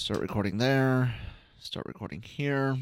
[0.00, 1.14] Start recording there.
[1.58, 2.74] Start recording here.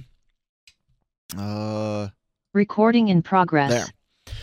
[1.36, 2.06] Uh,
[2.54, 3.90] Recording in progress.
[4.26, 4.34] there.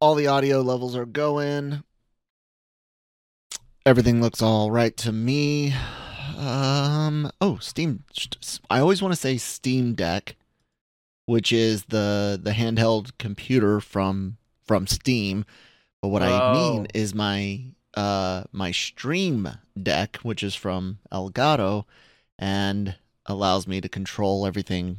[0.00, 1.82] All the audio levels are going.
[3.84, 5.74] Everything looks all right to me.
[6.38, 8.04] Um, oh, Steam.
[8.70, 10.36] I always want to say Steam Deck,
[11.26, 15.44] which is the the handheld computer from from Steam.
[16.00, 16.98] But what I mean Oh.
[16.98, 19.48] is my uh my Stream
[19.80, 21.84] Deck, which is from Elgato,
[22.38, 24.98] and allows me to control everything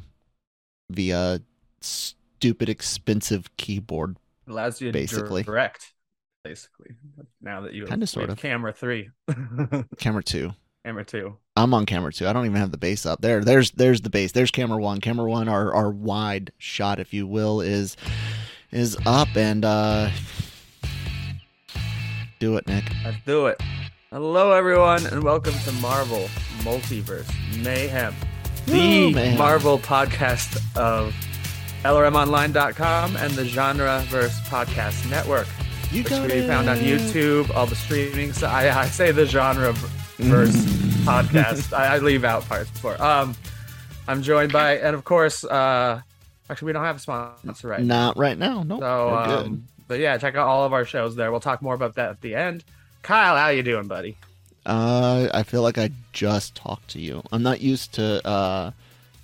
[0.90, 1.40] via
[1.80, 4.16] stupid expensive keyboard.
[4.48, 5.42] allows you to basically.
[5.42, 5.92] direct,
[6.44, 6.92] basically.
[7.40, 8.38] Now that you Kinda, we sort of.
[8.38, 9.10] camera three,
[9.98, 10.52] Camera two.
[10.84, 11.36] camera two.
[11.56, 12.26] I'm on camera two.
[12.26, 13.20] I don't even have the base up.
[13.20, 14.32] There, there's there's the base.
[14.32, 15.00] There's camera one.
[15.00, 17.96] Camera one, our our wide shot, if you will, is
[18.72, 20.10] is up and uh
[22.44, 22.84] do it, Nick.
[23.02, 23.58] Let's do it.
[24.10, 26.28] Hello, everyone, and welcome to Marvel
[26.58, 27.26] Multiverse
[27.64, 28.14] Mayhem,
[28.66, 29.38] the mayhem.
[29.38, 31.14] Marvel podcast of
[31.84, 35.46] LRMOnline.com and the Genreverse Podcast Network,
[35.90, 36.76] You which can be found on.
[36.80, 38.34] YouTube, all the streaming.
[38.34, 40.52] So I, I say the Genreverse
[41.06, 41.72] podcast.
[41.72, 43.02] I, I leave out parts before.
[43.02, 43.34] Um,
[44.06, 46.02] I'm joined by, and of course, uh,
[46.50, 48.08] actually, we don't have a sponsor right now.
[48.08, 48.62] Not right now.
[48.64, 48.80] Nope.
[48.80, 51.30] So, um, but yeah, check out all of our shows there.
[51.30, 52.64] We'll talk more about that at the end.
[53.02, 54.16] Kyle, how you doing, buddy?
[54.66, 57.22] Uh, I feel like I just talked to you.
[57.32, 58.70] I'm not used to uh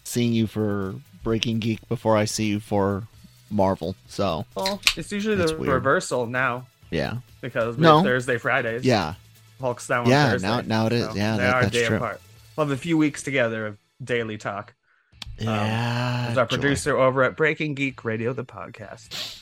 [0.04, 3.04] seeing you for Breaking Geek before I see you for
[3.50, 3.94] Marvel.
[4.09, 5.72] So Well, it's usually the weird.
[5.72, 8.03] reversal now yeah, because we No.
[8.03, 8.84] Thursday, Fridays.
[8.84, 9.15] yeah,
[9.60, 10.49] Hulk's down on Yeah, Thursday.
[10.49, 11.06] now- now it is.
[11.06, 11.97] so Yeah, they that- are a that's day true.
[11.97, 12.20] apart.
[12.56, 14.75] We'll have a few weeks together of daily talk.
[15.38, 16.26] yeah.
[16.31, 19.39] As our producer over at Breaking Geek Radio, the podcast.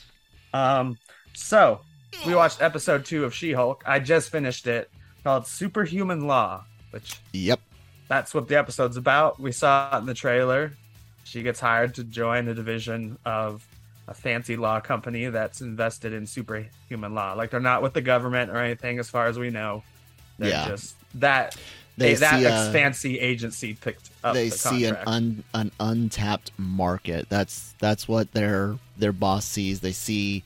[0.53, 0.97] Um,
[1.33, 1.81] so
[2.25, 3.83] we watched episode two of She-Hulk.
[3.85, 4.89] I just finished it,
[5.23, 7.59] called Superhuman Law, which Yep.
[8.07, 9.39] that's what the episode's about.
[9.39, 10.73] We saw it in the trailer.
[11.23, 13.65] She gets hired to join a division of
[14.07, 17.33] a fancy law company that's invested in superhuman law.
[17.33, 19.83] Like they're not with the government or anything, as far as we know.
[20.39, 20.67] They're Yeah.
[20.67, 21.55] just that
[21.99, 24.33] They that a- fancy agency picked up.
[24.33, 27.27] they the see an un, an untapped market.
[27.29, 29.81] That's that's what their their boss sees.
[29.81, 30.43] They see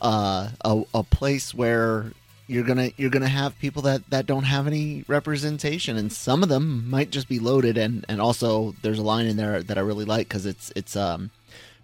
[0.00, 2.12] uh, a a place where
[2.46, 6.48] you're gonna you're gonna have people that that don't have any representation, and some of
[6.48, 7.76] them might just be loaded.
[7.78, 10.96] And and also there's a line in there that I really like because it's it's
[10.96, 11.30] um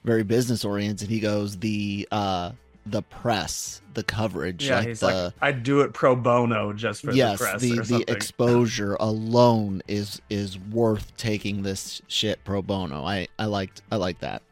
[0.05, 1.09] very business oriented.
[1.09, 2.53] He goes the uh
[2.87, 7.03] the press, the coverage, yeah, like he's the like, I'd do it pro bono just
[7.03, 12.63] for yes the press the the exposure alone is is worth taking this shit pro
[12.63, 13.05] bono.
[13.05, 14.43] I i liked i like that.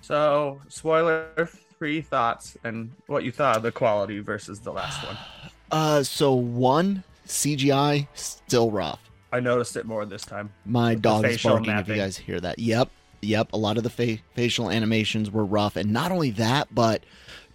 [0.00, 1.48] So, spoiler
[1.78, 5.16] free thoughts and what you thought of the quality versus the last one.
[5.72, 9.00] uh so one cgi still rough.
[9.32, 10.52] I noticed it more this time.
[10.66, 12.58] my dog is barking if you guys hear that.
[12.58, 12.90] Yep
[13.22, 15.76] yep a lot of the fa- facial animations were rough.
[15.76, 17.04] And not only that but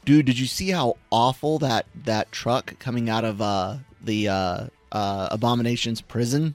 [0.05, 4.67] dude did you see how awful that that truck coming out of uh the uh
[4.91, 6.53] uh abominations prison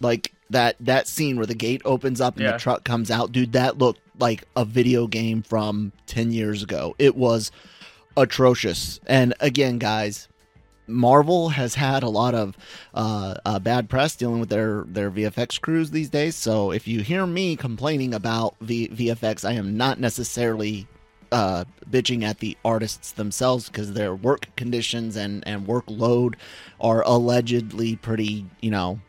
[0.00, 2.52] like that that scene where the gate opens up and Yeah.
[2.52, 6.94] the truck comes out dude that looked like a video game from 10 years ago
[6.98, 7.50] it was
[8.16, 10.28] atrocious and again guys
[10.86, 12.58] Marvel has had a lot of
[12.92, 16.36] uh, uh, bad press dealing with their their VFX crews these days.
[16.36, 20.86] So if you hear me complaining about v- VFX, I am not necessarily
[21.34, 26.36] uh, bitching at the artists themselves because their work conditions and and workload
[26.80, 29.00] are allegedly pretty, you know,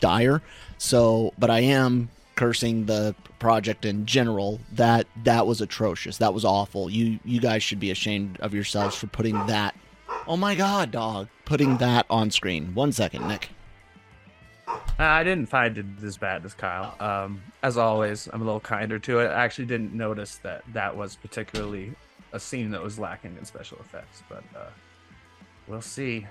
[0.00, 0.42] dire.
[0.78, 6.18] So, but I am cursing the project in general that that was atrocious.
[6.18, 6.90] That was awful.
[6.90, 9.76] You you guys should be ashamed of yourselves for putting that
[10.26, 11.28] Oh my god, dog.
[11.44, 12.74] Putting that on screen.
[12.74, 13.50] One second, Nick.
[14.98, 16.94] I didn't find it as bad as Kyle.
[17.00, 19.28] Um, as always, I'm a little kinder to it.
[19.28, 21.92] I actually didn't notice that that was particularly
[22.32, 24.66] a scene that was lacking in special effects, but uh,
[25.68, 26.26] we'll see.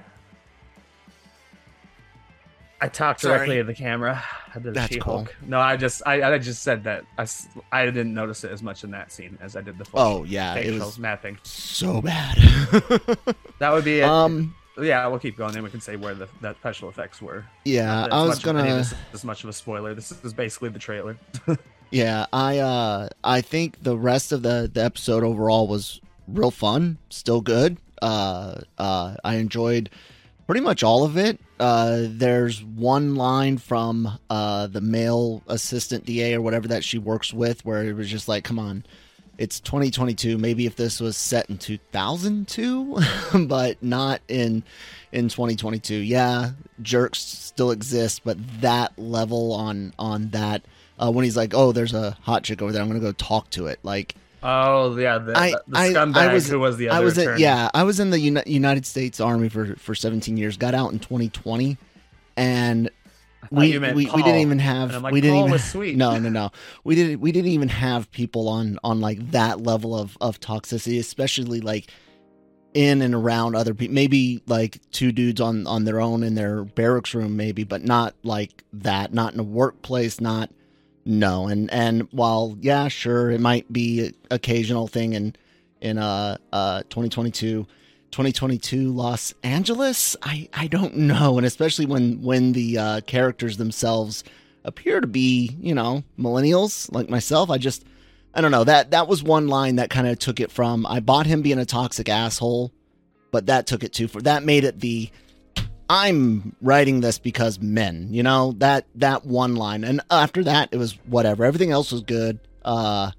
[2.80, 3.58] I talked directly Sorry.
[3.58, 4.24] to the camera.
[4.54, 5.34] I did That's She-Hulk.
[5.40, 5.50] cool.
[5.50, 7.26] No, I just I, I just said that I,
[7.72, 10.24] I didn't notice it as much in that scene as I did the full Oh
[10.26, 11.40] yeah, it was mapping.
[11.44, 12.38] so bad.
[13.60, 14.04] That would be it.
[14.04, 15.56] um yeah, we'll keep going.
[15.56, 17.46] and we can say where the that special effects were.
[17.66, 19.94] yeah, That's I was much of gonna this as much of a spoiler.
[19.94, 21.18] This is basically the trailer.
[21.90, 26.98] Yeah, I uh I think the rest of the the episode overall was real fun,
[27.10, 27.78] still good.
[28.02, 29.90] Uh uh I enjoyed
[30.48, 31.40] pretty much all of it.
[31.62, 37.34] Uh there's one line from uh the male assistant DA or whatever that she works
[37.34, 38.84] with where it was just like, "Come on.
[39.38, 40.38] It's 2022.
[40.38, 42.98] Maybe if this was set in 2002,
[43.48, 44.64] but not in
[45.12, 45.96] in 2022.
[45.96, 46.52] Yeah,
[46.82, 50.64] jerks still exist, but that level on on that
[51.00, 52.82] uh, when he's like, "Oh, there's a hot chick over there.
[52.82, 56.48] I'm gonna go talk to it." Like, Oh yeah, the, I, the scumbag I was,
[56.48, 59.20] who was the other I was, in, yeah, I was in the Uni- United States
[59.20, 60.58] Army for for 17 years.
[60.58, 61.78] Got out in 2020,
[62.36, 62.90] and
[63.52, 65.96] we we, we didn't even have like, we didn't even was sweet.
[65.98, 66.52] no no no
[66.84, 71.00] we didn't we didn't even have people on on like that level of of toxicity,
[71.00, 71.90] especially like
[72.74, 73.96] in and around other people.
[73.96, 78.14] Maybe like two dudes on on their own in their barracks room, maybe, but not
[78.24, 79.14] like that.
[79.14, 80.22] Not in a workplace.
[80.22, 80.52] Not
[81.06, 81.48] no.
[81.48, 85.36] And and while yeah, sure, it might be an occasional thing in
[85.82, 87.66] in uh uh 2022.
[88.12, 90.16] 2022 Los Angeles?
[90.22, 94.24] I I don't know, and especially when when the uh, characters themselves
[94.64, 97.50] appear to be, you know, millennials like myself.
[97.50, 97.86] I just
[98.34, 98.66] I don't know.
[98.66, 101.58] That that was one line that kind of took it from I bought him being
[101.58, 102.72] a toxic asshole,
[103.32, 104.22] but that took it too far.
[104.22, 105.10] That made it the
[105.90, 109.84] I'm writing this because men, you know, that that one line.
[109.84, 111.46] And after that it was whatever.
[111.46, 112.40] Everything else was good.
[112.64, 113.12] Uh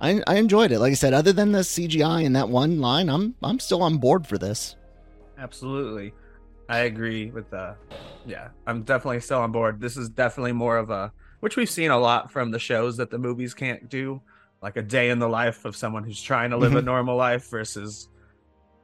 [0.00, 0.78] I I enjoyed it.
[0.80, 3.98] Like I said, other than the CGI and that one line, I'm I'm still on
[3.98, 4.76] board for this.
[5.38, 6.14] absolutely.
[6.68, 7.76] I agree with the.
[8.24, 9.80] Yeah, I'm definitely still on board.
[9.80, 13.10] This is definitely more of a which we've seen a lot from the shows that
[13.10, 14.20] the movies can't do,
[14.62, 17.48] like a day in the life of someone who's trying to live a normal life
[17.50, 18.08] versus.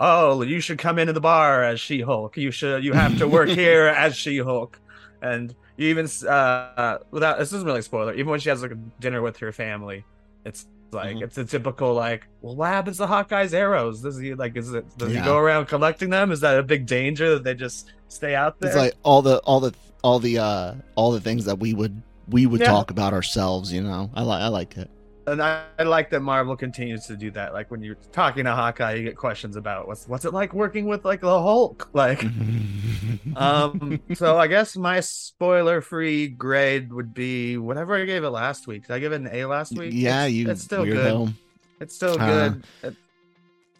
[0.00, 2.37] Oh, you should come into the bar as She-Hulk.
[2.37, 2.85] You should.
[2.85, 4.81] You have to work here as She-Hulk,
[5.23, 8.14] and you even uh without this isn't really a spoiler.
[8.14, 10.05] Even when she has like a dinner with her family,
[10.44, 11.23] it's like Mhm.
[11.23, 14.00] it's a typical like, well, what happens to Hawkeye's arrows?
[14.03, 15.21] Does he like is it does Yeah.
[15.21, 16.31] he go around collecting them?
[16.31, 18.69] Is that a big danger that they just stay out there?
[18.71, 19.73] It's like all the all the
[20.05, 22.67] all the uh all the things that we would we would Yeah.
[22.69, 24.11] talk about ourselves, you know.
[24.15, 24.91] I like I like it.
[25.27, 27.53] And I, I like that Marvel continues to do that.
[27.53, 30.87] Like when you're talking to Hawkeye, you get questions about what's what's it like working
[30.87, 32.25] with like the Hulk, like.
[33.37, 38.67] um so i guess my spoiler free grade would be whatever i gave it last
[38.67, 40.97] week did i give it an a last week yeah, it's, you it's still good
[41.14, 41.35] weirdo.
[41.81, 42.97] it's still Uh, good It-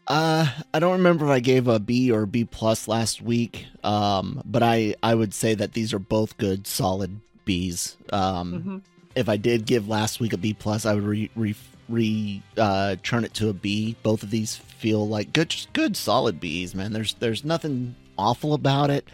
[0.07, 3.67] Uh, I don't remember if I gave a B or B plus last week.
[3.85, 7.97] Um, but I I would say that these are both good, solid Bs.
[8.13, 8.83] Um, mhm.
[9.15, 11.55] If I did give last week a B plus, I would re re
[11.89, 13.97] re uh turn it to a B.
[14.03, 16.75] Both of these feel like good, good, solid Bs.
[16.75, 19.09] Man, there's there's nothing awful about it,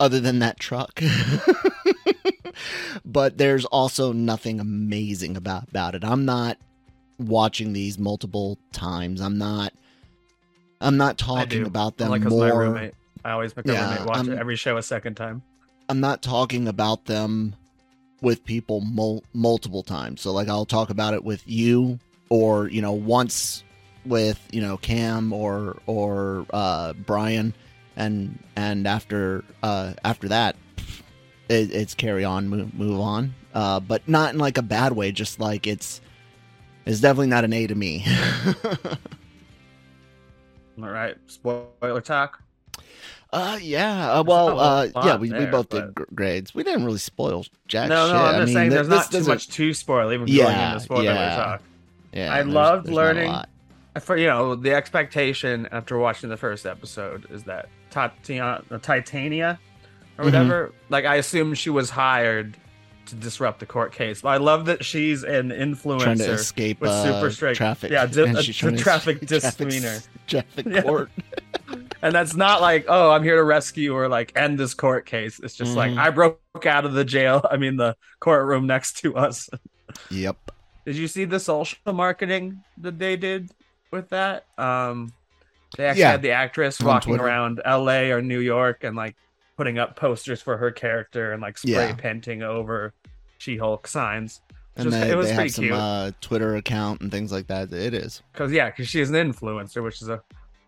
[0.00, 1.00] other than that truck.
[3.04, 6.04] but there's also nothing amazing about about it.
[6.04, 6.58] I'm not
[7.18, 9.20] watching these multiple times.
[9.20, 9.72] I'm not.
[10.80, 12.60] I'm not talking about them my more.
[12.60, 15.42] roommate i always make my Yeah, roommate watch every show a second time
[15.88, 17.56] I'm not talking about them
[18.20, 20.20] with people mul- multiple times.
[20.20, 21.98] So like I'll talk about it with you
[22.28, 23.64] or you know once
[24.04, 27.54] with you know Cam or or uh, Brian
[27.96, 30.56] and and after uh, after that
[31.48, 35.12] it, it's carry on move, move on uh, but not in like a bad way
[35.12, 36.00] just like it's
[36.86, 38.06] it's definitely not an A to me.
[40.80, 42.40] all right spoiler talk
[43.32, 46.54] uh yeah uh, well uh yeah we, we both but- did gr- grades.
[46.54, 48.14] We didn't really spoil jack no shit.
[48.14, 50.68] no i'm I just mean, saying there's not too much to spoil even going Yeah,
[50.72, 51.36] into spoiler yeah.
[51.36, 51.62] talk
[52.12, 53.34] Yeah, I there's- loved there's learning-
[54.00, 59.58] for you know the expectation after watching the first episode is that Tatiana Titania
[60.18, 60.72] or whatever.
[60.88, 62.56] Like I assume she was hired
[63.06, 64.20] to disrupt the court case.
[64.22, 67.90] But I love that she's an influencer Trying to escape with uh, super strict traffic.
[67.90, 69.98] Yeah, di- a, she's a trying to- traffic traffic- misdemeanor.
[70.28, 70.82] Traffic Yeah.
[72.02, 75.40] And that's not like, oh, I'm here to rescue or like end this court case.
[75.42, 75.98] It's just like Mhm.
[75.98, 77.44] I broke out of the jail.
[77.50, 79.48] I mean the courtroom next to us.
[80.10, 80.36] Yep.
[80.86, 83.50] Did you see the social marketing that they did
[83.90, 84.46] with that?
[84.56, 85.12] Um,
[85.76, 86.10] they actually Yeah.
[86.12, 87.24] had the actress On walking Twitter.
[87.26, 88.12] around L.A.
[88.12, 89.16] or New York and like
[89.56, 91.94] putting up posters for her character and like spray Yeah.
[91.94, 92.94] painting over
[93.38, 94.40] She-Hulk signs.
[94.76, 97.32] It And was, they, was they pretty have some cute uh, Twitter account and things
[97.32, 97.72] like that.
[97.72, 98.22] It is.
[98.32, 100.22] because yeah, because she's an influencer, which is a,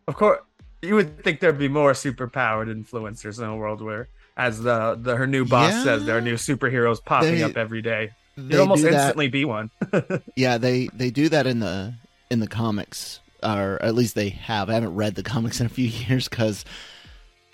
[0.09, 0.41] of course,
[0.83, 5.17] you would think there'd be more superpowered influencers in a world where, as the, the
[5.17, 8.11] her new boss says, there are new superheroes popping They- up every day.
[8.37, 9.71] You'd almost do that- instantly be one.
[10.37, 11.95] Yeah, they they do that in the
[12.31, 14.71] in the comics, or at least they have.
[14.71, 16.65] I haven't read the comics in a few years because,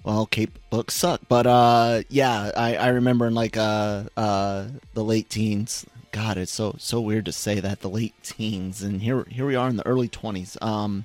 [0.05, 1.23] well, Cape books suck.
[1.29, 5.85] But uh, yeah, I I remember in like uh uh the late teens.
[6.13, 9.57] God, it's so so weird to say that the late teens, and here here we
[9.57, 10.57] are in the early twenties.
[10.63, 11.05] Um,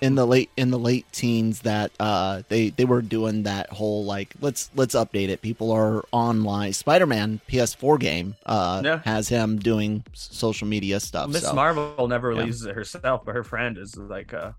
[0.00, 4.04] in the late in the late teens that uh they they were doing that whole
[4.04, 9.00] like let's let's update it people are online spider-man ps4 game uh Yeah.
[9.04, 12.70] has him doing social media stuff Miss so, Marvel never yeah.
[12.70, 14.52] it herself, but her friend is like uh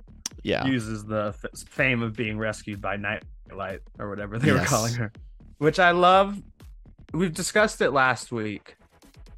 [0.43, 4.93] yeah uses the f- fame of being rescued by Nightlight or whatever they were calling
[4.93, 5.12] her,
[5.57, 6.41] which I love.
[7.13, 8.75] We've discussed it last week.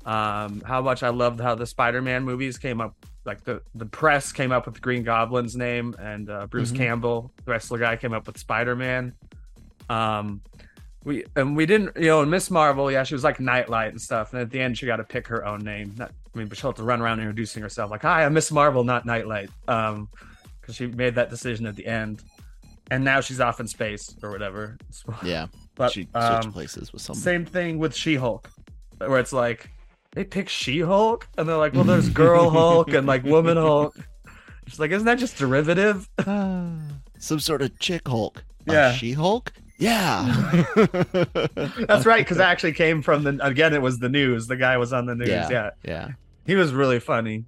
[0.06, 2.96] Um, how much I loved how the Spider-Man movies came up.
[3.26, 6.78] Like the the press came up with Green Goblin's name, and uh, Bruce Mhm.
[6.78, 9.14] Campbell, the wrestler guy, came up with Spider-Man.
[9.90, 10.42] Um,
[11.04, 14.34] we and we didn't, you know, Miss Marvel, yeah, she was like Nightlight and stuff,
[14.34, 15.94] and at the end, she got to pick her own name.
[15.98, 18.52] Not, I mean, but she'll have to run around introducing herself like, "Hi, I'm Miss
[18.52, 20.10] Marvel, not Nightlight," um,
[20.62, 22.24] because she made that decision at the end,
[22.92, 24.78] and now she's off in space or whatever.
[25.24, 28.50] yeah But she switched um, places with someone same thing with She-Hulk,
[28.98, 29.70] where it's like
[30.14, 33.96] they pick She-Hulk, and they're like, "Well, there's Girl Hulk and like Woman Hulk."
[34.68, 36.10] She's like, "Isn't that just derivative?"
[37.22, 38.94] some sort of chick hulk Yeah.
[38.94, 43.74] she-hulk yeah That's right, because that actually came from the again.
[43.74, 44.48] It was the news.
[44.48, 45.28] The guy was on the news.
[45.30, 45.70] yeah yeah.
[45.84, 46.10] yeah
[46.46, 47.46] he was really funny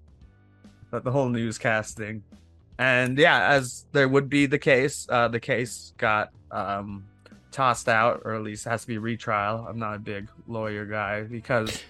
[0.92, 2.22] but the whole newscasting
[2.78, 7.06] and yeah as there would be the case uh the case got um
[7.52, 11.22] tossed out or at least has to be retrial i'm not a big lawyer guy
[11.24, 11.82] because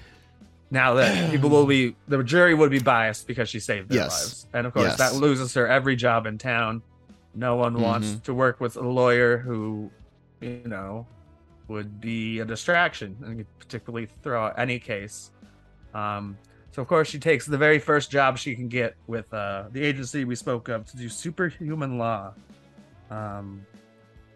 [0.71, 4.09] now that people will be the jury would be biased because she saved their Yes.
[4.11, 4.97] lives and of course Yes.
[4.97, 6.81] that loses her every job in town
[7.35, 8.23] no one wants Mhm.
[8.23, 9.91] to work with a lawyer who
[10.41, 11.05] you know
[11.67, 15.31] would be a distraction and particularly throw out any case
[15.93, 16.37] um,
[16.71, 19.83] so of course she takes the very first job she can get with uh, the
[19.83, 22.33] agency we spoke of to do superhuman law.
[23.09, 23.65] Um,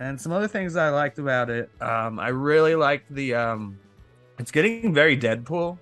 [0.02, 1.70] and some other things I liked about it.
[1.80, 3.36] Um, I really liked the.
[3.36, 3.80] Um,
[4.38, 5.78] it's getting very Deadpool,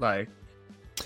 [0.00, 0.28] like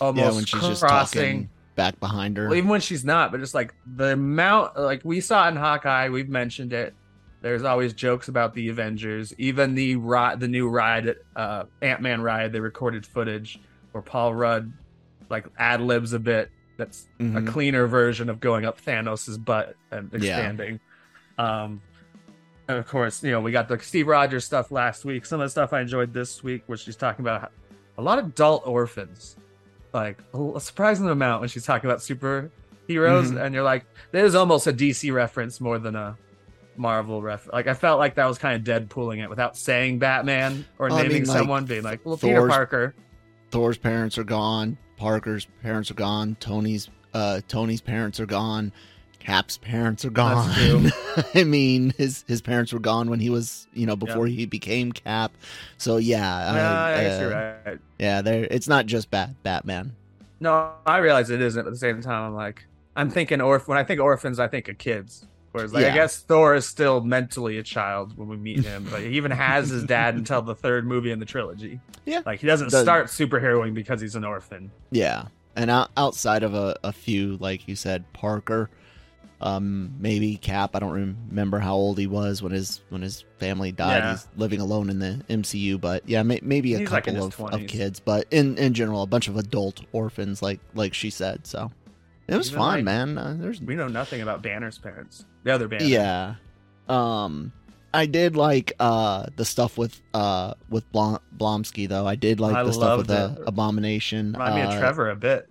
[0.01, 1.21] almost yeah when she's just crossing.
[1.21, 5.03] talking back behind her Well, even when she's not, but just like the amount, like
[5.05, 6.95] we saw in Hawkeye, we've mentioned it.
[7.43, 9.35] There's always jokes about the Avengers.
[9.39, 13.59] Even the ride, the new ride, uh, Ant Man ride, they recorded footage
[13.93, 14.73] where Paul Rudd
[15.29, 16.51] like ad libs a bit.
[16.77, 17.47] That's Mhm.
[17.49, 20.17] a cleaner version of going up Thanos' butt and Yeah.
[20.19, 20.81] expanding.
[21.39, 21.83] Um,
[22.69, 25.27] and of course, you know we got the Steve Rogers stuff last week.
[25.27, 27.51] Some of the stuff I enjoyed this week, which she's talking about
[27.99, 29.37] a lot of adult orphans,
[29.93, 32.51] like a surprising amount when she's talking about superheroes,
[32.89, 33.45] Mhm.
[33.45, 36.17] and you're like, there's almost a DC reference more than a
[36.77, 37.53] Marvel reference.
[37.53, 40.97] Like I felt like that was kind of Deadpooling it without saying Batman or I
[41.03, 42.95] naming mean, like, someone, being like, well, Peter Parker.
[43.53, 44.77] Thor's parents are gone.
[44.97, 46.37] Parker's parents are gone.
[46.41, 48.73] Tony's uh Tony's parents are gone.
[49.25, 50.51] Cap's parents are gone.
[51.35, 54.93] I mean, his his parents were gone when he was, you know, before he became
[54.93, 55.33] Cap.
[55.79, 57.31] So yeah, Yeah, guess uh, you're
[57.73, 57.79] right.
[57.99, 58.47] yeah, there.
[58.51, 59.95] It's not just Bat Batman.
[60.41, 61.63] No, I realize it isn't.
[61.63, 62.67] But at the same time, I'm like,
[62.97, 63.67] I'm thinking orph.
[63.67, 65.27] When I think orphans, I think of kids.
[65.53, 69.01] Whereas, like, I guess Thor is still mentally a child when we meet him, but
[69.03, 71.79] he even has his dad until the third movie in the trilogy.
[72.05, 72.23] Yeah.
[72.27, 74.73] like he doesn't The- start superheroing because he's an orphan.
[74.91, 78.69] Yeah, and out, outside of a, a few, like you said, Parker,
[79.45, 80.75] um, maybe Cap.
[80.75, 83.99] I don't remember how old he was when his when his family died.
[83.99, 84.11] Yeah.
[84.13, 87.41] He's living alone in the MCU, but yeah, may, maybe a He's, couple his of,
[87.41, 91.47] of kids, but in in general, a bunch of adult orphans, like like she said.
[91.47, 91.71] So
[92.27, 93.19] it was Even, fun, like, man.
[93.19, 95.27] Uh, there's We know nothing about Banner's parents.
[95.45, 95.85] The other Banner.
[95.85, 96.35] yeah.
[96.89, 97.53] Um
[97.93, 102.07] I did like uh the stuff with uh with Blom- Blomsky though.
[102.07, 103.45] I did like I the stuff with the.
[103.47, 104.33] Abomination.
[104.33, 105.49] Remind me uh, of Trevor a bit.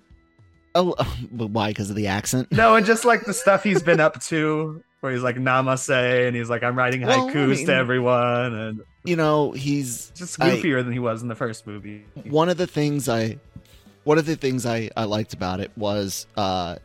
[0.75, 0.95] Oh,
[1.31, 1.69] but why?
[1.69, 2.51] Because of the accent?
[2.51, 6.35] No, and just like the stuff he's been up to, where he's like namaste, and
[6.35, 10.41] he's like, I'm writing Well, I haikus mean- to everyone, and You know, he's just
[10.41, 12.05] I- goofier than he was in the first movie.
[12.23, 13.37] one of the things I
[14.05, 16.75] one of the things I, I liked about it was uh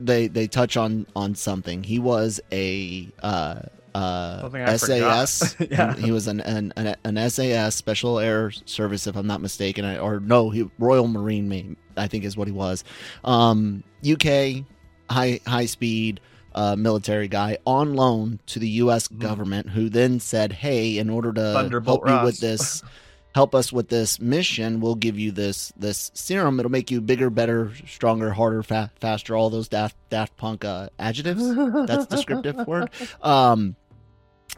[0.00, 1.82] they they touch on on something.
[1.84, 3.60] He was a uh
[3.94, 5.54] uh SAS.
[5.70, 5.94] Yeah.
[5.94, 9.84] He was an, an an an SAS Special Air Service if I'm not mistaken.
[9.84, 11.48] I, or no, he Royal Marine
[11.96, 12.84] I think is what he was.
[13.24, 14.64] Um UK
[15.10, 16.20] high high speed
[16.54, 19.08] uh, military guy on loan to the U.S.
[19.08, 21.84] government, who then said, "Hey, in order to Mm-hmm.
[21.84, 22.24] Help you Ross.
[22.24, 22.82] with this,
[23.34, 26.60] help us with this mission, we'll give you this this serum.
[26.60, 29.34] It'll make you bigger, better, stronger, harder, fa- faster.
[29.34, 31.42] All those Daft Daft Punk uh, adjectives.
[31.86, 32.90] That's descriptive word.
[33.22, 33.74] Um,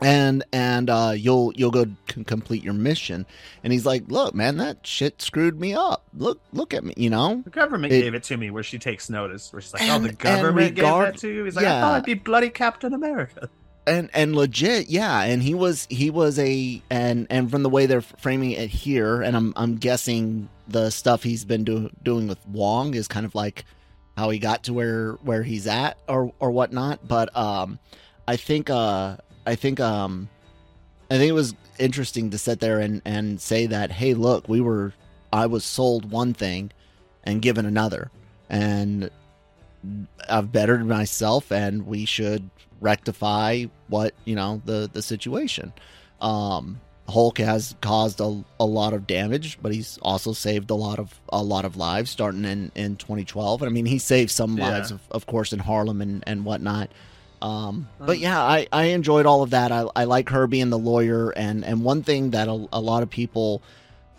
[0.03, 3.25] and and uh, you'll you'll go c- complete your mission.
[3.65, 6.05] And he's like, "Look, man, that shit screwed me up.
[6.15, 8.79] Look look at me, you know." The government It- gave it to me, where she
[8.79, 11.57] takes notice, where she's like, And- "Oh, the government regard- gave that to you." He's
[11.57, 11.79] like, yeah.
[11.79, 13.49] "I thought I'd be bloody Captain America."
[13.89, 17.87] and and legit yeah and he was he was a and and from the way
[17.87, 22.45] they're framing it here and i'm i'm guessing the stuff he's been do, doing with
[22.49, 23.65] wong is kind of like
[24.17, 27.79] how he got to where where he's at or or whatnot but um
[28.27, 30.29] i think uh i think um
[31.11, 34.61] i think it was interesting to sit there and and say that hey look we
[34.61, 34.93] were
[35.33, 36.71] i was sold one thing
[37.25, 38.11] and given another
[38.51, 39.11] and
[40.29, 42.51] I've bettered myself, and we should
[42.81, 45.73] rectify what you know the the situation.
[46.21, 50.99] Um, Hulk has caused a, a lot of damage, but he's also saved a lot
[50.99, 53.63] of a lot of lives starting in, in 2012.
[53.63, 54.71] I mean, he saved some Yeah.
[54.71, 56.91] lives, of, of course, in Harlem and, and whatnot.
[57.43, 59.71] Um, but yeah, I, I enjoyed all of that.
[59.71, 63.03] I, I like her being the lawyer, and, and one thing that a, a lot
[63.03, 63.63] of people,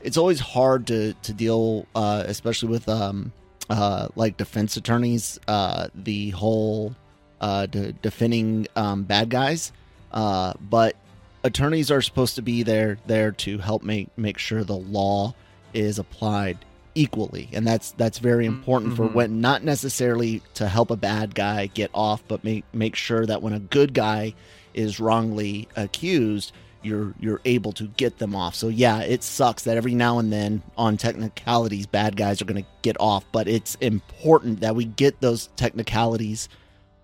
[0.02, 3.32] it's always hard to to deal, uh, especially with um,
[3.70, 6.96] uh, like defense attorneys, uh, the whole
[7.42, 9.72] uh, de- defending um, bad guys.
[10.12, 10.96] Uh, but
[11.44, 15.34] attorneys are supposed to be there there to help make make sure the law
[15.74, 16.58] is applied
[16.98, 19.14] equally, and that's that's very important for Mhm.
[19.14, 23.42] when not necessarily to help a bad guy get off, but make make sure that
[23.42, 24.34] when a good guy
[24.74, 26.52] is wrongly accused,
[26.84, 28.56] you're you're able to get them off.
[28.56, 32.64] So yeah, it sucks that every now and then on technicalities bad guys are going
[32.64, 36.50] to get off, but it's important that we get those technicalities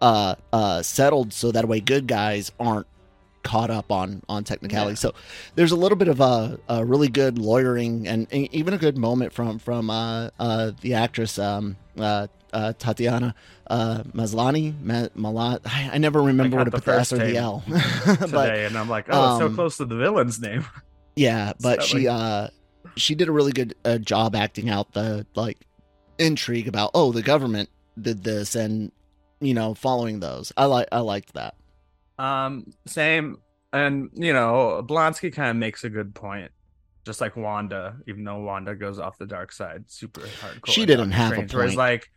[0.01, 2.87] uh uh settled so that way good guys aren't
[3.43, 4.99] caught up on on technicalities.
[4.99, 5.13] So
[5.55, 8.97] there's a little bit of a, a really good lawyering and, and even a good
[8.97, 13.33] moment from from uh uh the actress um uh uh, Tatiana
[13.65, 15.61] uh, Maslany, Ma- Malat.
[15.65, 17.63] I, I never remember what to put the S or the L.
[17.67, 20.63] Today, but and I'm like, "Oh, it's so um, close to the villain's name."
[21.15, 22.47] yeah, but she like- uh
[22.95, 25.65] she did a really good uh, job acting out the like
[26.19, 28.91] intrigue about oh the government did this and
[29.41, 30.53] you know following those.
[30.55, 31.55] I like I liked that.
[32.19, 33.37] Um, same,
[33.71, 36.51] and you know, Blonsky kind of makes a good point.
[37.05, 40.67] Just like Wanda, even though Wanda goes off the dark side, super hardcore.
[40.71, 41.77] She didn't have a Strange, where it's point.
[41.77, 42.09] like,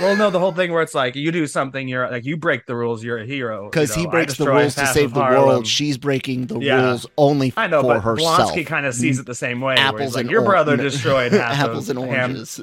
[0.00, 2.64] well, no, the whole thing where it's like you do something, you're like you break
[2.64, 3.68] the rules, you're a hero.
[3.68, 5.46] Because you he know, I breaks the rules to save the Harlem.
[5.48, 5.66] world.
[5.66, 6.82] She's breaking the Yeah.
[6.86, 7.68] rules only for herself.
[7.68, 8.52] I know, for but herself.
[8.54, 9.74] Blonsky kind of sees it the same way.
[9.74, 12.60] where Apples like, and your or- brother destroyed half apples of and oranges.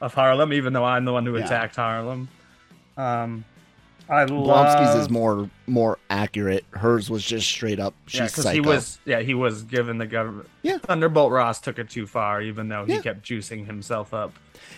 [0.00, 1.44] of Harlem, even though I'm the one who Yeah.
[1.44, 2.28] attacked Harlem.
[2.96, 3.44] Um,
[4.08, 6.64] I Blonsky's love is more more accurate.
[6.72, 7.94] Hers was just straight up.
[8.06, 8.50] She's yeah, psycho.
[8.52, 10.48] he was yeah he was given the government.
[10.62, 10.78] Yeah.
[10.78, 13.00] Thunderbolt Ross took it too far, even though he Yeah.
[13.00, 14.32] kept juicing himself up.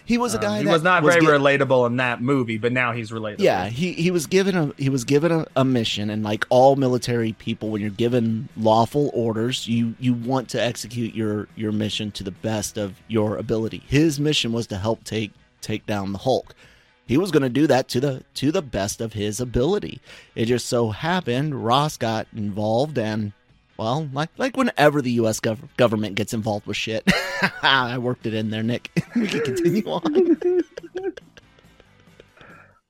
[0.05, 0.59] he was a Um, guy.
[0.59, 3.41] he that was not very gi- relatable in that movie, but now he's relatable.
[3.41, 6.77] Yeah, he, he was given a he was given a, a mission, and like all
[6.77, 12.13] military people, when you're given lawful orders, you you want to execute your your mission
[12.13, 13.83] to the best of your ability.
[13.89, 16.55] His mission was to help take take down the Hulk.
[17.07, 20.01] He was going to do that to the to the best of his ability.
[20.35, 23.33] It just so happened Ross got involved, and
[23.77, 25.39] well, like like whenever the U.S.
[25.41, 27.05] Gov- government gets involved with shit,
[27.63, 28.91] I worked it in there, Nick.
[29.17, 30.53] we can continue on.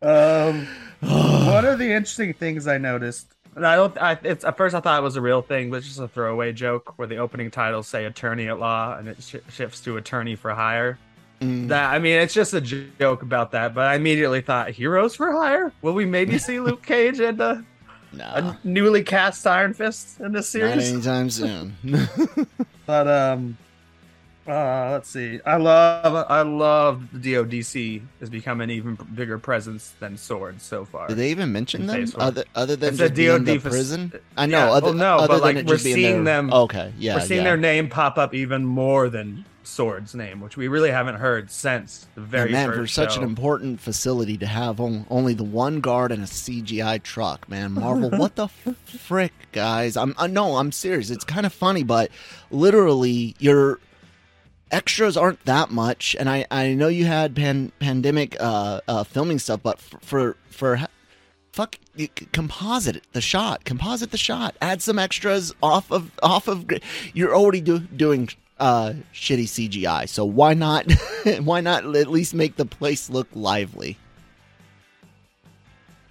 [0.03, 0.67] Um,
[1.01, 3.27] one of the interesting things I noticed,
[3.57, 5.79] and I don't, I, it's at first I thought it was a real thing, but
[5.79, 9.17] it's just a throwaway joke where the opening titles say "attorney at law" and it
[9.23, 10.99] sh- shifts to "attorney for hire."
[11.41, 11.69] Mm.
[11.69, 15.31] That I mean, it's just a joke about that, but I immediately thought, "Heroes for
[15.33, 15.73] hire?
[15.83, 17.57] Will we maybe see Luke Cage and uh,
[18.19, 21.75] a newly cast Iron Fist in this Not series?" anytime soon.
[22.87, 23.59] But um,
[24.47, 25.41] Uh, let's see.
[25.45, 30.85] I love, I love the DODC has become an even bigger presence than swords so
[30.85, 31.09] far.
[31.09, 34.13] Did they even mention them other other than It's a just being the DoD prison?
[34.37, 34.67] I know.
[34.67, 37.23] Yeah, other, well, no, other but, than like, we're seeing their- them- Okay, yeah, We're
[37.23, 37.45] seeing yeah.
[37.51, 42.07] their name pop up even more than Sword's name, which we really haven't heard since
[42.15, 43.21] the very And man, for such show.
[43.21, 47.73] an important facility to have on, only the one guard and a CGI truck, man,
[47.73, 48.49] Marvel, what the
[48.85, 49.97] frick, guys?
[49.97, 51.11] I'm uh, no, I'm serious.
[51.11, 52.11] It's kind of funny, but
[52.51, 53.81] literally, your
[54.71, 56.17] extras aren't that much.
[56.19, 60.37] And I, I know you had pan, pandemic uh, uh, filming stuff, but for for,
[60.51, 60.89] for
[61.53, 61.77] fuck,
[62.33, 66.67] composite the shot, composite the shot, add some extras off of off of.
[67.15, 70.91] You're already do, doing uh shitty CGI, so why not
[71.41, 73.97] why not at least make the place look lively?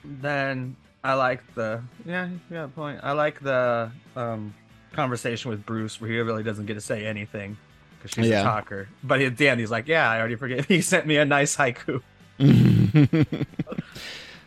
[0.04, 3.00] then I like the yeah, yeah point.
[3.04, 4.54] I like the um
[4.94, 7.58] conversation with Bruce where he really doesn't get to say anything
[7.98, 8.42] because she's Yeah.
[8.42, 8.88] a talker.
[9.04, 11.56] But at the end, he's like, "Yeah, I already forget." He sent me a nice
[11.58, 12.02] haiku.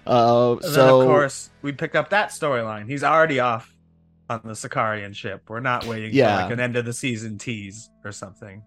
[0.06, 2.86] uh, so then of course we pick up that storyline.
[2.88, 3.74] He's already off
[4.28, 5.42] on the Sakaarian ship.
[5.48, 6.36] We're not waiting Yeah.
[6.36, 8.62] for like an end of the season tease or something.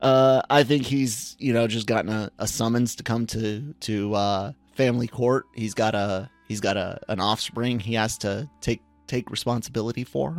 [0.00, 4.14] Uh, I think he's you know just gotten a, a summons to come to to
[4.14, 5.46] uh, family court.
[5.54, 10.36] He's got a he's got a an offspring he has to take take responsibility for.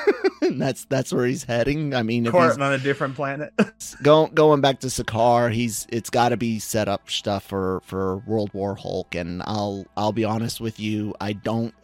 [0.42, 1.94] and that's that's where he's heading.
[1.94, 3.52] I mean, Court on a different planet.
[4.02, 8.18] going going back to Sakaar, he's it's got to be set up stuff for for
[8.18, 11.74] World War Hulk, and I'll I'll be honest with you, I don't.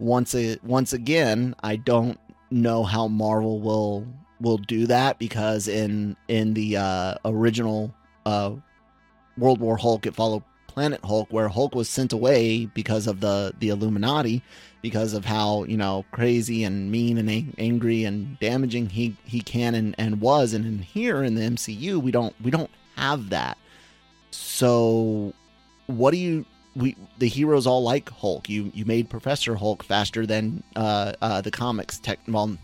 [0.01, 4.05] once a, once again, I don't know how Marvel will
[4.41, 7.93] will do that because in in the uh, original
[8.25, 8.51] uh,
[9.37, 13.53] World War Hulk, it followed Planet Hulk, where Hulk was sent away because of the
[13.59, 14.41] the Illuminati,
[14.81, 19.41] because of how you know crazy and mean and ang- angry and damaging he he
[19.41, 20.53] can and, and was.
[20.53, 23.57] And in here in the MCU, we don't we don't have that.
[24.31, 25.33] So,
[25.87, 26.45] what do you?
[26.75, 28.49] We the heroes all like Hulk.
[28.49, 31.99] You you made Professor Hulk faster than uh, uh, the comics.
[31.99, 32.57] Tech well,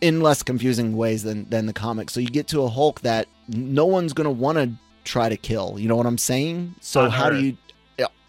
[0.00, 2.12] in less confusing ways than than the comics.
[2.12, 4.72] So you get to a Hulk that no one's gonna want to
[5.04, 5.76] try to kill.
[5.78, 6.74] You know what I'm saying?
[6.80, 7.38] So On how Earth.
[7.38, 7.56] do you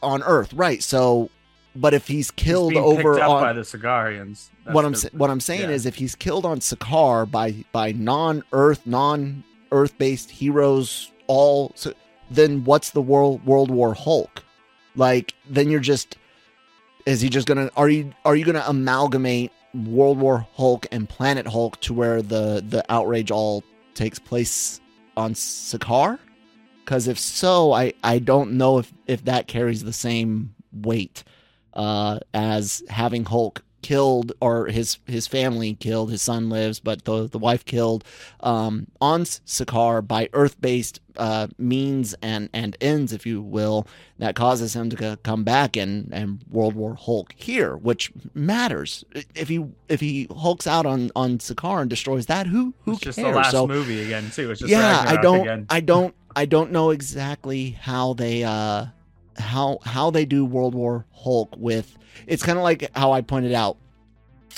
[0.02, 0.84] on Earth, right?
[0.84, 1.30] So,
[1.76, 4.50] but if he's killed He's over on by the Sakaarians.
[4.66, 5.76] That's what I'm the- what I'm saying yeah.
[5.76, 11.94] is if he's killed on Sakaar by by non-Earth, non-Earth based heroes, all so,
[12.30, 14.44] then what's the world World War Hulk?
[14.96, 16.18] Like then you're just
[17.06, 21.48] is he just gonna are you are you gonna amalgamate World War Hulk and Planet
[21.48, 23.64] Hulk to where the the outrage all
[23.96, 24.80] takes place
[25.18, 26.20] on Sakaar?
[26.84, 31.24] Because if so, I I don't know if if that carries the same weight
[31.74, 36.10] uh, as having Hulk killed or his his family killed.
[36.10, 38.04] His son lives, but the the wife killed
[38.40, 43.86] um, on Sakaar by Earth based uh, means and and ends, if you will,
[44.18, 49.04] that causes him to co- come back and and World War Hulk here, which matters.
[49.36, 53.02] If he if he hulks out on on Sakaar and destroys that, who who it's
[53.02, 53.28] just cares?
[53.34, 54.50] the last so, movie again too.
[54.52, 55.66] It's just yeah i don't Again.
[55.70, 58.86] i don't i don't know exactly how they uh
[59.38, 63.54] how how they do world war hulk with it's kind of like how i pointed
[63.54, 63.78] out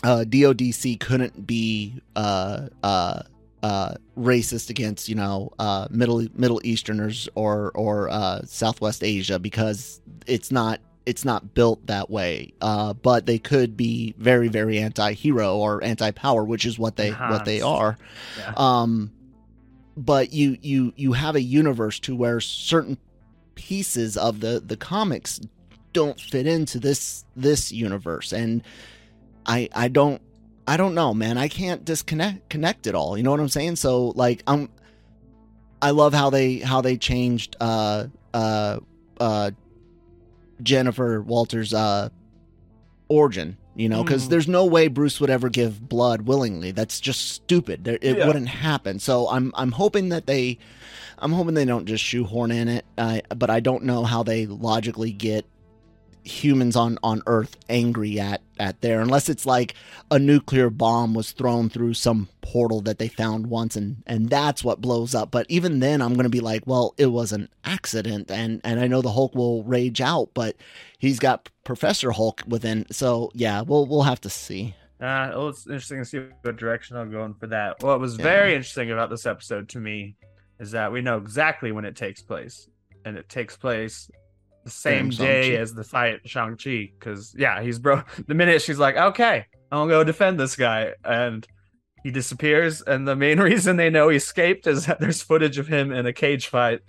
[0.03, 3.21] uh dodc couldn't be uh uh
[3.63, 10.01] uh racist against you know uh middle middle easterners or or uh southwest asia because
[10.27, 12.51] it's not it's not built that way.
[12.61, 17.45] Uh but they could be very very anti-hero or anti-power which is what they what
[17.45, 17.97] they are.
[18.39, 18.53] Yeah.
[18.57, 19.11] um
[19.95, 22.97] but you you you have a universe to where certain
[23.55, 25.39] pieces of the the comics
[25.93, 28.31] don't fit into this this universe.
[28.33, 28.61] And
[29.45, 30.21] i i don't
[30.67, 31.37] i don't know man.
[31.37, 33.17] I can't disconnect connect it all.
[33.17, 33.75] You know what i'm saying?
[33.77, 34.69] So like i'm
[35.81, 38.79] i love how they how they changed uh uh
[39.19, 39.51] uh
[40.63, 42.09] jennifer walters uh
[43.09, 44.29] origin you know because Mhm.
[44.29, 46.71] there's no way bruce would ever give blood willingly.
[46.71, 47.85] That's just stupid.
[47.87, 48.25] It Yeah.
[48.25, 48.99] wouldn't happen.
[48.99, 50.57] So i'm i'm hoping that they
[51.19, 54.45] i'm hoping they don't just shoehorn in it uh, but i don't know how they
[54.45, 55.45] logically get
[56.23, 59.75] humans on on earth angry at at there unless it's like
[60.09, 64.63] a nuclear bomb was thrown through some portal that they found once and and that's
[64.63, 67.47] what blows up but even then i'm going to be like well it was an
[67.63, 70.55] accident and and i know the hulk will rage out but
[70.97, 75.67] he's got professor hulk within so yeah we'll we'll have to see Uh, well, it's
[75.67, 77.83] interesting to see what direction I'll go in for that.
[77.83, 78.23] What was Yeah.
[78.23, 80.15] very interesting about this episode to me
[80.59, 82.67] is that we know exactly when it takes place,
[83.03, 84.09] and it takes place
[84.63, 85.61] the same During day Shang-Chi.
[85.61, 86.89] as the fight Shang Chi.
[86.97, 88.01] Because yeah, he's bro.
[88.27, 91.45] The minute she's like, "Okay, I'm gonna go defend this guy," and
[92.03, 95.67] he disappears, and the main reason they know he escaped is that there's footage of
[95.67, 96.79] him in a cage fight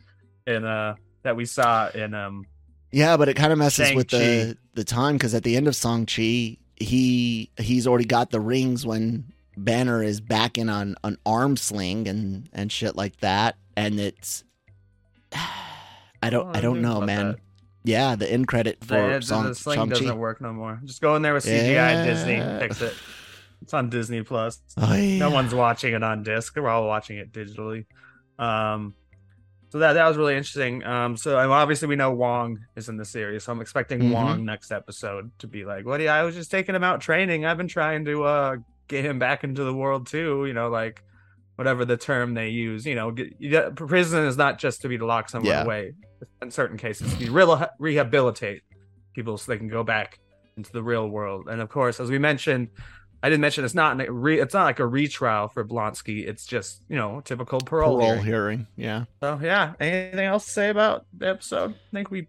[0.47, 2.45] in uh that we saw in um
[2.93, 4.27] Yeah, but it kind of messes with Shang-Chi.
[4.27, 8.87] the the time because at the end of Shang-Chi, he he's already got the rings
[8.87, 9.25] when
[9.57, 14.45] Banner is back in on an arm sling and and shit like that, and it's
[15.33, 17.27] I don't Oh, I don't know, man.
[17.33, 17.37] that.
[17.85, 20.81] Yeah, the end credit for the, Song the sling doesn't work no more.
[20.85, 22.95] Just go in there with CGI Disney, fix it.
[23.63, 24.61] It's on Disney Plus.
[24.77, 25.19] Oh, yeah.
[25.19, 26.55] No one's watching it on disc.
[26.57, 27.87] We're all watching it digitally.
[28.39, 28.95] Um,
[29.71, 30.85] so that that was really interesting.
[30.85, 34.13] Um, so obviously we know Wong is in the series, so I'm expecting Mhm.
[34.13, 35.99] Wong next episode to be like, "What?
[35.99, 37.45] do you- I was just taking him out training.
[37.47, 38.57] I've been trying to uh
[38.89, 40.45] get him back into the world too.
[40.47, 41.03] You know, like
[41.57, 42.85] whatever the term they use.
[42.87, 45.65] You know, get, you prison is not just to be to lock someone Yeah.
[45.65, 45.95] away.
[46.43, 48.63] In certain cases, to be real rehabilitate
[49.15, 50.19] people so they can go back
[50.57, 51.49] into the real world.
[51.49, 52.69] And of course, as we mentioned,
[53.23, 56.27] I didn't mention it's not re, it's not like a retrial for Blonsky.
[56.27, 57.97] It's just you know typical parole.
[57.99, 58.25] parole hearing.
[58.25, 58.67] hearing.
[58.77, 61.71] Yeah, So yeah, anything else to say about the episode?
[61.75, 62.29] I think we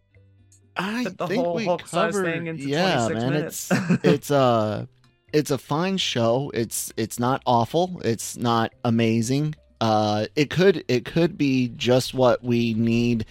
[0.75, 2.25] I the think whole we Hulk-size covered.
[2.25, 3.69] thing into yeah, man, minutes.
[3.71, 4.87] it's it's uh, a
[5.33, 6.51] it's a fine show.
[6.53, 8.01] It's it's not awful.
[8.03, 9.55] It's not amazing.
[9.79, 13.25] Uh, it could it could be just what we need,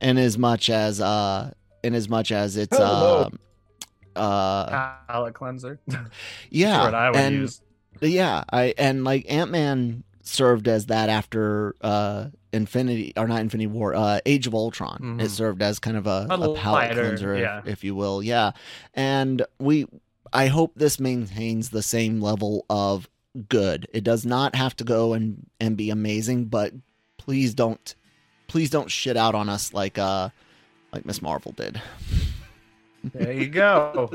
[0.00, 3.24] in as much as uh, in as much as it's Hello.
[3.26, 3.38] um
[4.16, 4.66] uh
[5.08, 5.80] palate cleanser.
[6.50, 7.62] yeah what I would and use.
[8.02, 13.68] yeah I and like Ant Man served as that after uh Infinity or not Infinity
[13.68, 15.22] War uh Age of Ultron Mhm.
[15.22, 17.62] it served as kind of a, A a palate lighter, cleanser yeah.
[17.64, 18.50] if you will yeah
[18.92, 19.86] and we
[20.32, 23.08] I hope this maintains the same level of
[23.48, 26.72] good it does not have to go and and be amazing but
[27.16, 27.94] please don't
[28.46, 30.28] please don't shit out on us like uh
[30.92, 31.80] like Miss Marvel did
[33.04, 34.12] There you go.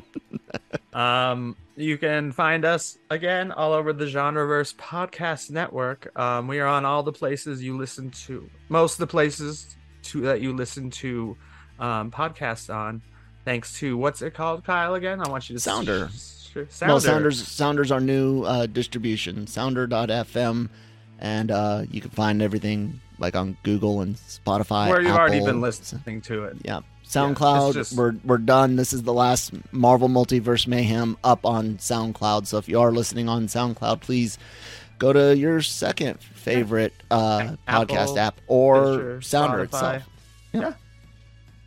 [0.93, 6.17] um, you can find us again all over the Genreverse Podcast Network.
[6.17, 10.21] Um, we are on all the places you listen to, most of the places to
[10.21, 11.35] that you listen to
[11.79, 13.01] um, podcasts on.
[13.47, 14.93] Thanks to what's it called, Kyle?
[14.95, 16.09] Again, I want you to Sounder.
[16.11, 16.93] sh- sh- Sounder.
[16.93, 20.67] Well, Sounders Sounders our new uh, distribution, Sounder.fm,
[21.19, 24.89] and uh, you can find everything like on Google and Spotify.
[24.89, 26.57] where you've already been listening to it.
[26.65, 27.73] Yeah, SoundCloud.
[27.73, 28.75] just- We're we're done.
[28.75, 32.47] This is the last Marvel Multiverse Mayhem up on SoundCloud.
[32.47, 34.37] So if you are listening on SoundCloud, please
[34.99, 39.95] go to your second favorite uh, Apple, podcast app or Stitcher, Sounder Spotify.
[39.95, 40.03] itself.
[40.51, 40.73] Yeah.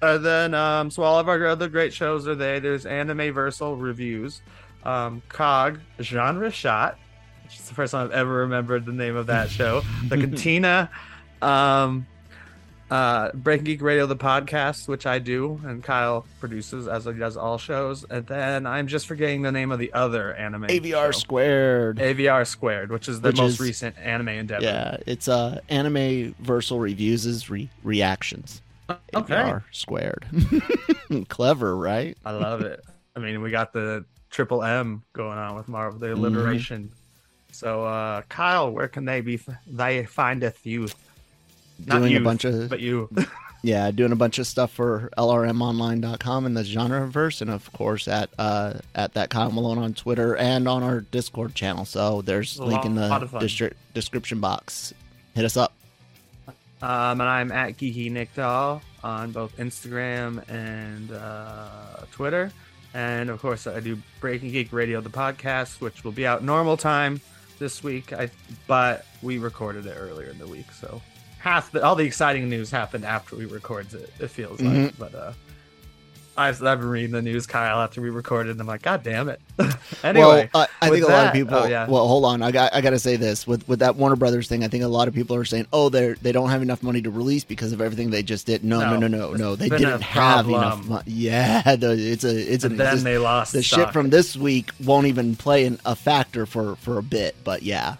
[0.02, 2.58] And then, um, so all of our other great shows are there.
[2.60, 4.40] There's Anime Versal reviews,
[4.84, 6.98] um, COG Genre Shot,
[7.44, 9.82] which is the first time I've ever remembered the name of that show.
[10.08, 10.90] The Cantina,
[11.42, 12.06] um,
[12.90, 17.36] uh, Breaking Geek Radio, the podcast, which I do, and Kyle produces as he does
[17.36, 18.04] all shows.
[18.08, 21.18] And then I'm just forgetting the name of the other anime AVR show.
[21.18, 21.98] squared.
[21.98, 24.64] AVR Squared, which is the Which most is- recent anime endeavor.
[24.64, 28.60] Yeah, it's uh, Anime Versal reviews is re- reactions.
[29.14, 29.54] Okay.
[29.72, 30.26] Squared.
[31.28, 32.16] Clever, right?
[32.24, 32.84] I love it.
[33.16, 36.86] I mean, we got the triple M going on with Marvel, the Mm-hmm.
[37.52, 39.40] So, uh, Kyle, where can they be?
[39.66, 40.88] They findeth you.
[41.84, 43.08] Doing a bunch of- but you.
[43.62, 48.30] Yeah, doing a bunch of stuff for LRMonline.com and the Genreverse, and of course at
[48.38, 51.84] uh, at that Kyle Malone on Twitter and on our Discord channel.
[51.84, 53.42] So there's A link in the of fun.
[53.42, 54.94] distri- description box.
[55.34, 55.74] Hit us up.
[56.82, 62.50] Um, and I'm at Geeky Nick Doll on both Instagram and uh, Twitter.
[62.94, 66.76] And of course, I do Breaking Geek Radio, the podcast, which will be out normal
[66.76, 67.20] time
[67.58, 68.12] this week.
[68.12, 68.30] I
[68.66, 71.00] but we recorded it earlier in the week, so
[71.38, 74.12] half the all the exciting news happened after we recorded it.
[74.18, 74.94] It feels like, Mhm.
[74.98, 75.32] but uh,
[76.40, 79.28] I've, I've been reading the news, Kyle, after we recorded, and I'm like, God damn
[79.28, 79.40] it.
[80.04, 81.54] anyway, well, uh, I think a lot of people.
[81.54, 81.86] oh, yeah.
[81.86, 82.42] Well, hold on.
[82.42, 84.64] I got I got to say this with with that Warner Brothers thing.
[84.64, 87.02] I think a lot of people are saying, "Oh, they they don't have enough money
[87.02, 89.56] to release because of everything they just did." No, no, No, no, no.
[89.56, 91.04] They didn't have enough money.
[91.06, 93.78] Yeah, the, it's a it's and an then they lost the stock.
[93.80, 97.36] shit from this week won't even play an, a factor for for a bit.
[97.44, 97.96] But yeah,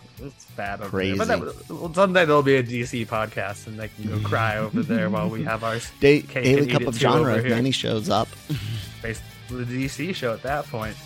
[0.61, 1.17] bad Crazy.
[1.17, 4.83] But that, well, someday there'll be a DC podcast and they can go cry over
[4.83, 7.47] there while we have our Da- Daily Cup of Genre if.
[7.47, 8.29] Manny shows up.
[9.03, 10.97] basically the DC show at that point.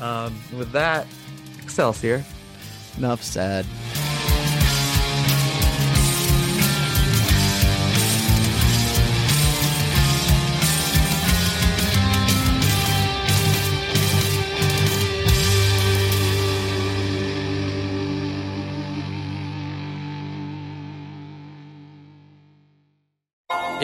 [0.00, 1.06] Um, with that,
[1.62, 2.24] Excelsior.
[2.98, 3.64] Enough said.